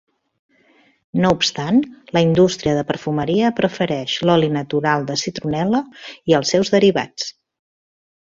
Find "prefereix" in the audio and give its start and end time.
3.59-4.15